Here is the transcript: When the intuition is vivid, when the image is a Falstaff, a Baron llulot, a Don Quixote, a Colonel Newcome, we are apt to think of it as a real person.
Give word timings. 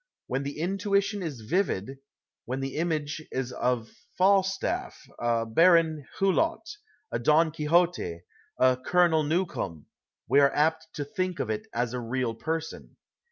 When 0.25 0.41
the 0.41 0.57
intuition 0.57 1.21
is 1.21 1.41
vivid, 1.41 1.99
when 2.45 2.59
the 2.59 2.77
image 2.77 3.21
is 3.31 3.51
a 3.51 3.85
Falstaff, 4.17 4.97
a 5.19 5.45
Baron 5.45 6.07
llulot, 6.19 6.63
a 7.11 7.19
Don 7.19 7.51
Quixote, 7.51 8.23
a 8.57 8.77
Colonel 8.83 9.21
Newcome, 9.21 9.85
we 10.27 10.39
are 10.39 10.55
apt 10.55 10.87
to 10.95 11.05
think 11.05 11.39
of 11.39 11.51
it 11.51 11.67
as 11.71 11.93
a 11.93 11.99
real 11.99 12.33
person. 12.33 12.95